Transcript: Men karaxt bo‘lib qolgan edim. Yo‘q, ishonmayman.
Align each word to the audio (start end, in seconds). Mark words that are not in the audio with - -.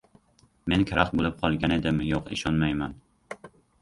Men 0.71 0.85
karaxt 0.91 1.13
bo‘lib 1.19 1.37
qolgan 1.43 1.75
edim. 1.77 1.99
Yo‘q, 2.09 2.33
ishonmayman. 2.39 2.97